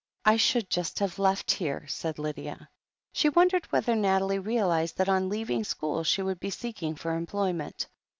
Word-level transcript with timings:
I 0.25 0.37
should 0.37 0.67
just 0.67 0.97
have 0.97 1.19
left 1.19 1.51
here," 1.51 1.85
said 1.87 2.17
Lydia. 2.17 2.69
She 3.13 3.29
wondered 3.29 3.71
whether 3.71 3.95
Nathalie 3.95 4.39
realized 4.39 4.97
that 4.97 5.07
on 5.09 5.29
leaving 5.29 5.63
school 5.63 6.03
she 6.03 6.23
would 6.23 6.39
be 6.39 6.49
seeking 6.49 6.95
for 6.95 7.13
employment. 7.13 7.85